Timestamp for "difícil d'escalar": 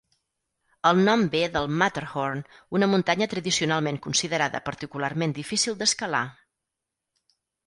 5.41-6.25